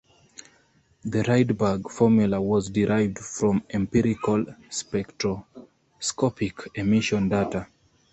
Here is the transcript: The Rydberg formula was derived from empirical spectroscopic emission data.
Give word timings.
The 1.05 1.21
Rydberg 1.21 1.91
formula 1.91 2.41
was 2.41 2.71
derived 2.71 3.19
from 3.19 3.61
empirical 3.69 4.47
spectroscopic 4.71 6.69
emission 6.73 7.29
data. 7.29 7.67